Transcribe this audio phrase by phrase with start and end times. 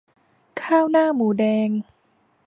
[0.61, 1.69] ข้าวหน้าหมูแดง